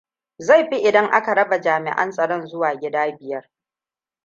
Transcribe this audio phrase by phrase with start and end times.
[0.37, 3.49] Zai fi idan aka raba jami'an tsaron zuwa gida biyar.